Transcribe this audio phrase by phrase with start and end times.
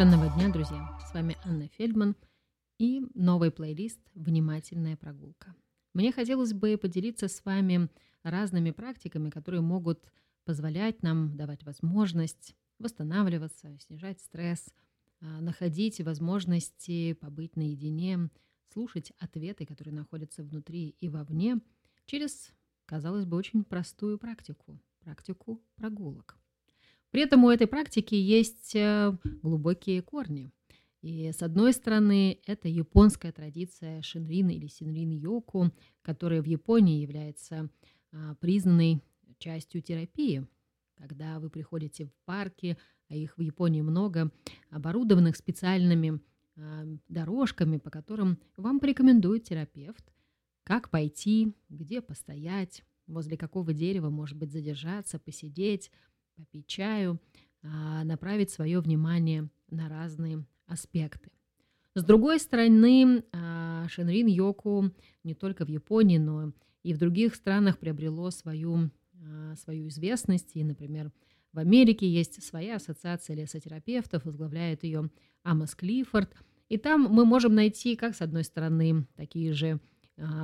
[0.00, 0.98] Совершенного дня, друзья!
[1.06, 2.16] С вами Анна Фельдман
[2.78, 5.54] и новый плейлист «Внимательная прогулка».
[5.92, 7.90] Мне хотелось бы поделиться с вами
[8.22, 10.10] разными практиками, которые могут
[10.46, 14.72] позволять нам давать возможность восстанавливаться, снижать стресс,
[15.20, 18.30] а, находить возможности побыть наедине,
[18.72, 21.60] слушать ответы, которые находятся внутри и вовне,
[22.06, 22.54] через,
[22.86, 26.39] казалось бы, очень простую практику– практику прогулок.
[27.10, 30.50] При этом у этой практики есть э, глубокие корни.
[31.02, 35.70] И с одной стороны, это японская традиция шинрин или синрин йоку,
[36.02, 37.70] которая в Японии является
[38.12, 39.02] а, признанной
[39.38, 40.46] частью терапии.
[40.96, 42.76] Когда вы приходите в парки,
[43.08, 44.30] а их в Японии много,
[44.68, 46.20] оборудованных специальными
[46.56, 50.04] а, дорожками, по которым вам порекомендует терапевт,
[50.64, 55.90] как пойти, где постоять, возле какого дерева, может быть, задержаться, посидеть,
[56.40, 57.20] попить чаю,
[57.62, 61.30] а, направить свое внимание на разные аспекты.
[61.94, 64.90] С другой стороны, а, Шенрин Йоку
[65.22, 66.52] не только в Японии, но
[66.82, 68.90] и в других странах приобрело свою,
[69.22, 70.52] а, свою известность.
[70.54, 71.12] И, например,
[71.52, 75.10] в Америке есть своя ассоциация лесотерапевтов, возглавляет ее
[75.42, 76.32] Амос Клиффорд.
[76.70, 79.80] И там мы можем найти, как с одной стороны, такие же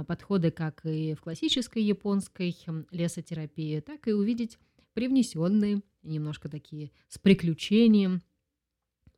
[0.09, 2.57] подходы, как и в классической японской
[2.91, 4.59] лесотерапии, так и увидеть
[4.97, 8.23] привнесенные, немножко такие с приключением,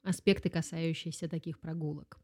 [0.03, 2.19] аспекты, касающиеся таких прогулок.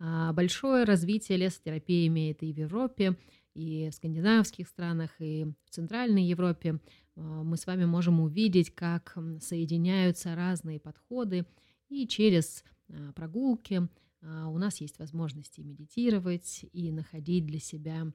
[0.00, 3.16] А, большое развитие лесотерапии имеет и в Европе,
[3.54, 6.80] и в скандинавских странах, и в Центральной Европе.
[7.14, 11.46] А, мы с вами можем увидеть, как соединяются разные подходы,
[11.88, 13.88] и через а, прогулки
[14.20, 18.12] у нас есть возможности медитировать и находить для себя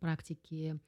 [0.00, 0.80] практики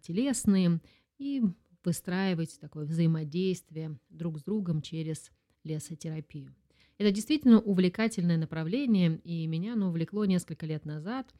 [0.00, 0.80] телесные,
[1.18, 1.42] и
[1.84, 5.30] выстраивать такое взаимодействие друг с другом через
[5.64, 6.54] лесотерапию.
[6.98, 11.34] Это действительно увлекательное направление, и меня оно увлекло несколько лет назад,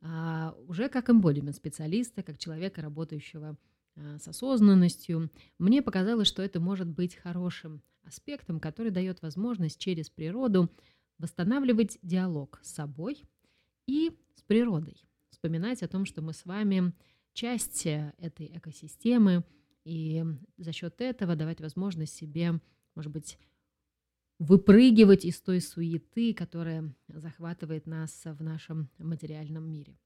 [0.00, 3.56] а, уже как эмбодимент специалиста, как человека, работающего
[3.96, 5.30] а, с осознанностью.
[5.58, 10.70] Мне показалось, что это может быть хорошим аспектом, который дает возможность через природу
[11.18, 13.22] восстанавливать диалог с собой
[13.86, 15.04] и с природой.
[15.30, 16.92] Вспоминать о том, что мы с вами
[17.32, 19.44] часть этой экосистемы,
[19.84, 20.24] и
[20.56, 22.60] за счет этого давать возможность себе,
[22.94, 23.38] может быть,
[24.38, 29.96] выпрыгивать из той суеты, которая захватывает нас в нашем материальном мире.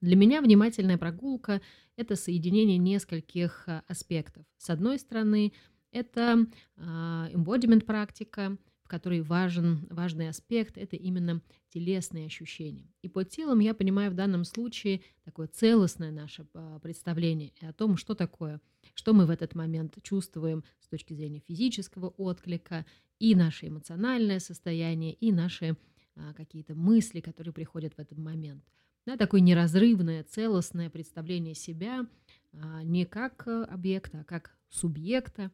[0.00, 1.60] Для меня внимательная прогулка–
[1.96, 4.46] это соединение нескольких а, аспектов.
[4.56, 5.52] С одной стороны,
[5.92, 6.46] это
[6.78, 8.56] embodiment практика,
[8.90, 11.40] которой важен, важный аспект– это именно
[11.70, 12.92] телесные ощущения.
[13.02, 17.96] И под телом я понимаю в данном случае такое целостное наше а, представление о том,
[17.96, 18.60] что такое–
[18.94, 22.86] что мы в этот момент чувствуем с точки зрения физического отклика,
[23.18, 25.76] и наше эмоциональное состояние, и наши
[26.16, 28.64] а, какие-то мысли, которые приходят в этот момент.
[29.06, 32.06] Да, такое неразрывное, целостное представление себя
[32.52, 35.50] а, не как объекта, а как субъекта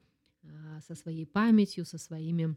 [0.86, 2.56] со своей памятью, со своими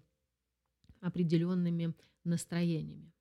[1.01, 1.93] определенными
[2.23, 3.11] настроениями.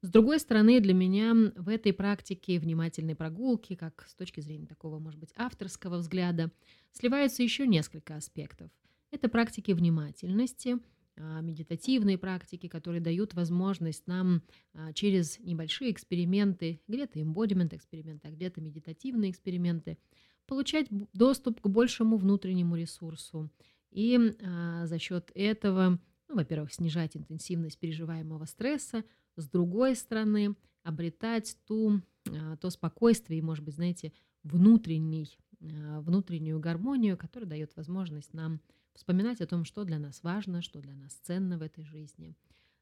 [0.00, 5.00] С другой стороны, для меня в этой практике внимательной прогулки, как с точки зрения такого,
[5.00, 6.52] может быть, авторского взгляда,
[6.92, 8.70] сливаются еще несколько аспектов.
[9.10, 10.78] Это практики внимательности,
[11.16, 18.30] а, медитативные практики, которые дают возможность нам а, через небольшие эксперименты, где-то embodiment эксперименты, а
[18.30, 19.98] где-то медитативные эксперименты,
[20.46, 23.50] получать доступ к большему внутреннему ресурсу.
[23.90, 29.04] И а, за счет этого, ну, во-первых, снижать интенсивность переживаемого стресса,
[29.36, 36.60] с другой стороны, обретать ту, а, то спокойствие и, может быть, знаете, внутренний, а, внутреннюю
[36.60, 38.60] гармонию, которая дает возможность нам
[38.94, 42.36] вспоминать о том, что для нас важно, что для нас ценно в этой жизни,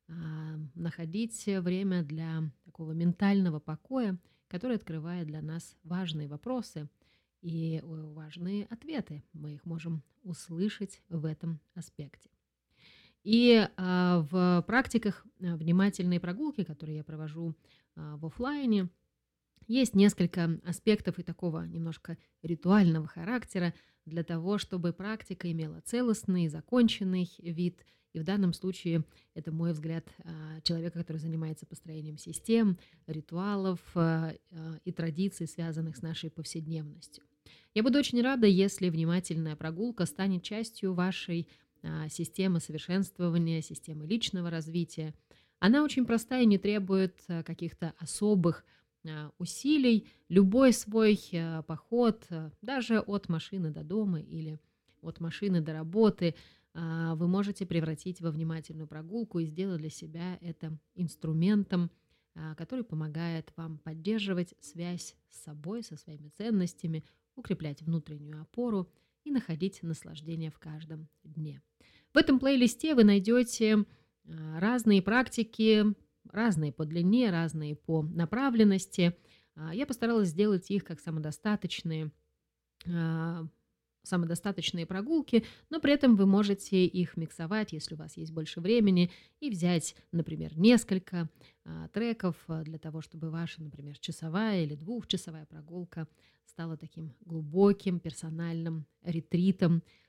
[0.08, 0.12] а,
[0.74, 4.18] находить время для такого ментального покоя,
[4.48, 6.88] который открывает для нас важные вопросы
[7.42, 9.22] и важные ответы.
[9.32, 12.30] Мы их можем услышать в этом аспекте.
[13.26, 17.56] И а, в практиках а, внимательной прогулки, которые я провожу
[17.96, 18.88] а, в офлайне,
[19.66, 23.74] есть несколько аспектов и такого немножко ритуального характера
[24.04, 27.84] для того, чтобы практика имела целостный, законченный вид.
[28.12, 29.02] И в данном случае
[29.34, 30.06] это мой взгляд
[30.62, 32.78] человека, который занимается построением систем,
[33.08, 33.80] ритуалов
[34.84, 37.24] и традиций, связанных с нашей повседневностью.
[37.74, 41.65] Я буду очень рада, если внимательная прогулка станет частью вашей а,
[42.08, 45.14] системы совершенствования, системы личного развития.
[45.58, 48.64] Она очень простая и не требует а, каких-то особых
[49.06, 50.08] а, усилий.
[50.28, 51.18] Любой свой
[51.66, 52.26] поход,
[52.62, 54.58] даже от машины до дома или
[55.00, 56.34] от машины до работы,
[56.78, 61.90] а, вы можете превратить во внимательную прогулку и сделать для себя это инструментом,
[62.34, 67.02] а, который помогает вам поддерживать связь с собой, со своими ценностями,
[67.34, 68.90] укреплять внутреннюю опору
[69.24, 71.62] и находить наслаждение в каждом дне.
[72.16, 75.84] В этом плейлисте вы найдете а, разные практики,
[76.32, 79.14] разные по длине, разные по направленности.
[79.74, 82.10] Я постаралась сделать их как самодостаточные
[84.02, 89.10] самодостаточные прогулки, но при этом вы можете их миксовать, если у вас есть больше времени,
[89.40, 91.28] и взять, например, несколько
[91.64, 96.06] а, треков а, для того, чтобы ваша, например, часовая или двухчасовая прогулка
[96.44, 100.05] стала таким глубоким персональным ретритом а,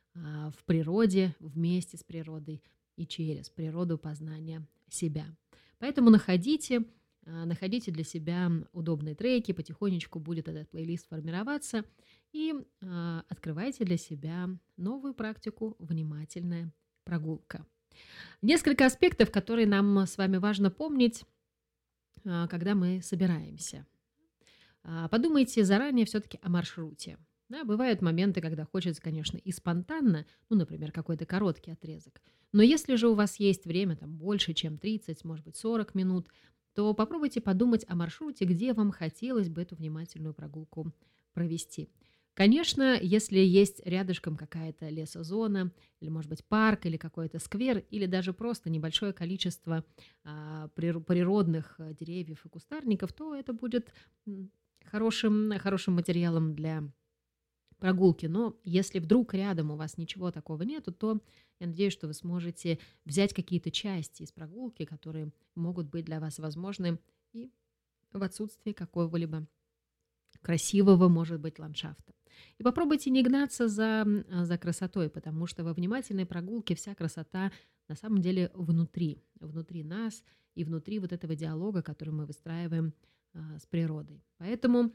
[0.52, 2.64] в природе, вместе с природой
[2.96, 5.26] и через природу познания себя.
[5.80, 6.86] Поэтому находите
[7.28, 11.84] а, находите для себя удобные треки, потихонечку будет этот плейлист формироваться
[12.32, 16.72] и э, открывайте для себя новую практику «Внимательная
[17.04, 17.66] прогулка».
[18.42, 21.26] Несколько аспектов, которые нам с вами важно помнить,
[22.24, 23.88] когда мы собираемся.
[25.10, 27.18] Подумайте заранее все-таки о маршруте.
[27.50, 32.22] Да, бывают моменты, когда хочется, конечно, и спонтанно, ну, например, какой-то короткий отрезок.
[32.52, 36.28] Но если же у вас есть время там больше, чем 30, может быть, 40 минут,
[36.74, 40.94] то попробуйте подумать о маршруте, где вам хотелось бы эту внимательную прогулку
[41.34, 41.90] провести.
[42.34, 45.72] Конечно, если есть рядышком какая-то лесозона,
[46.02, 49.84] или, может быть, парк, или какой-то сквер, или даже просто небольшое количество
[50.24, 53.92] а, природных э, деревьев и кустарников, то это будет
[54.86, 56.84] хорошим, хорошим материалом для
[57.80, 58.26] прогулки.
[58.26, 61.22] Но если вдруг рядом у вас ничего такого нету, то
[61.60, 66.40] я надеюсь, что вы сможете взять какие-то части из прогулки, которые могут быть для вас
[66.40, 67.00] возможны
[67.34, 67.52] и
[68.14, 69.48] в отсутствии какого-либо
[70.42, 72.14] красивого, может быть, ландшафта.
[72.60, 74.06] И попробуйте не гнаться за,
[74.44, 77.52] за красотой, потому что во внимательной прогулке вся красота
[77.88, 80.24] на самом деле внутри, внутри нас
[80.56, 82.94] и внутри вот этого диалога, который мы выстраиваем
[83.34, 84.24] а, с природой.
[84.38, 84.94] Поэтому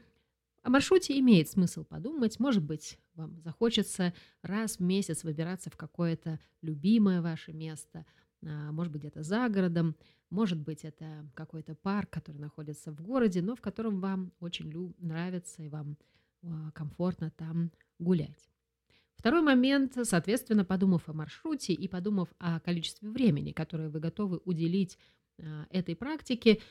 [0.63, 2.39] о маршруте имеет смысл подумать.
[2.39, 8.05] Может быть, вам захочется раз в месяц выбираться в какое-то любимое ваше место,
[8.41, 9.95] а, может быть, где-то за городом,
[10.29, 15.61] может быть, это какой-то парк, который находится в городе, но в котором вам очень нравится
[15.61, 15.97] и вам
[16.41, 18.49] а, комфортно там гулять.
[19.15, 24.97] Второй момент, соответственно, подумав о маршруте и подумав о количестве времени, которое вы готовы уделить
[25.39, 26.61] а, этой практике,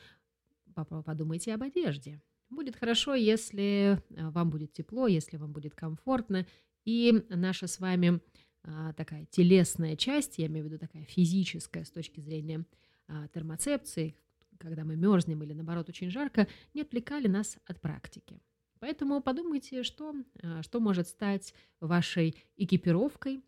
[0.73, 2.21] подумайте об одежде.
[2.53, 6.45] Будет хорошо, если э, вам будет тепло, если вам будет комфортно.
[6.85, 8.21] И наша с вами
[8.65, 12.65] а, такая телесная часть, я имею в виду такая физическая с точки зрения
[13.07, 14.15] а, термоцепции,
[14.57, 18.39] когда мы мерзнем или наоборот очень жарко, не отвлекали нас от практики.
[18.79, 23.43] Поэтому подумайте, что, а, что может стать вашей экипировкой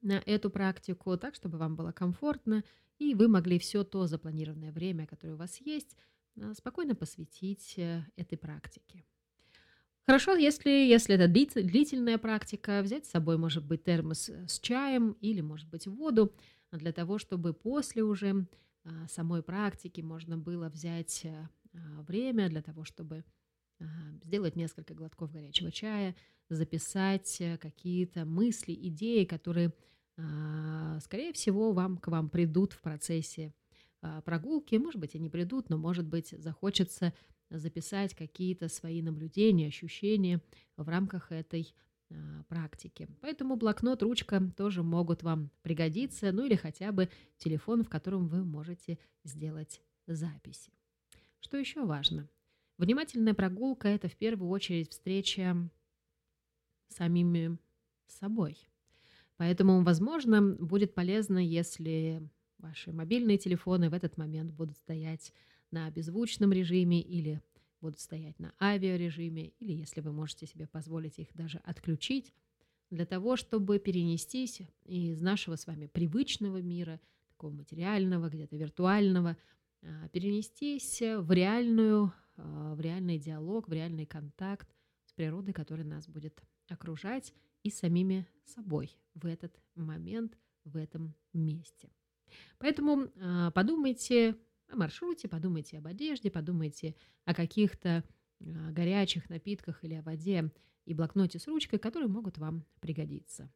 [0.00, 2.64] на эту практику, так, чтобы вам было комфортно,
[2.98, 5.96] и вы могли все то запланированное время, которое у вас есть,
[6.54, 9.04] спокойно посвятить э, этой практике.
[10.06, 15.12] Хорошо, если, если это длительная практика, взять с собой, может быть, термос э, с чаем
[15.20, 16.34] или, может быть, воду,
[16.72, 18.46] для того, чтобы после уже
[18.82, 23.24] а, самой практики можно было взять э, а, время для того, чтобы
[24.22, 26.14] сделать несколько глотков горячего чая,
[26.48, 29.74] записать какие-то мысли, идеи, которые,
[31.00, 33.63] скорее всего, вам, к вам придут в процессе а,
[34.24, 34.76] прогулки.
[34.76, 37.12] Может быть, они придут, но, может быть, захочется
[37.50, 40.42] записать какие-то свои наблюдения, ощущения
[40.76, 41.74] в рамках этой
[42.10, 43.08] а, практики.
[43.20, 47.08] Поэтому блокнот, ручка тоже могут вам пригодиться, ну или хотя бы
[47.38, 50.72] телефон, в котором вы можете сделать записи.
[51.40, 52.28] Что еще важно?
[52.78, 55.56] Внимательная прогулка– это в первую очередь встреча
[56.88, 57.58] с самими
[58.06, 58.68] собой.
[59.36, 62.28] Поэтому, возможно, будет полезно, если
[62.64, 65.34] Ваши мобильные телефоны в этот момент будут стоять
[65.70, 67.42] на беззвучном режиме или
[67.82, 72.32] будут стоять на авиарежиме, или если вы можете себе позволить их даже отключить,
[72.88, 79.36] для того, чтобы перенестись из нашего с вами привычного мира, такого материального, где-то виртуального,
[79.82, 86.08] а, перенестись в реальную, а, в реальный диалог, в реальный контакт с природой, которая нас
[86.08, 91.90] будет окружать, и самими собой в этот момент, в этом месте.
[92.58, 94.36] Поэтому э, подумайте
[94.68, 98.04] о маршруте, подумайте об одежде, подумайте о каких-то
[98.40, 100.50] э, горячих напитках или о воде
[100.84, 103.50] и блокноте с ручкой, которые могут вам пригодиться.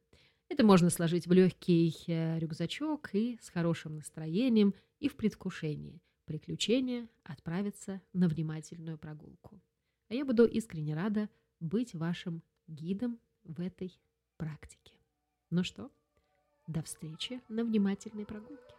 [0.49, 7.07] Это можно сложить в легкий э, рюкзачок и с хорошим настроением и в предвкушении приключения
[7.23, 9.61] отправиться на внимательную прогулку.
[10.09, 13.99] А я буду искренне рада быть вашим гидом в этой
[14.37, 14.93] практике.
[15.49, 15.91] Ну что,
[16.69, 18.75] До встречи на внимательной прогулке.